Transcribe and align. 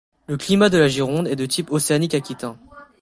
Le 0.25 0.35
climat 0.35 0.69
de 0.69 0.79
la 0.79 0.87
Gironde 0.87 1.27
est 1.27 1.35
de 1.35 1.45
type 1.45 1.69
océanique 1.71 2.15
aquitain. 2.15 2.57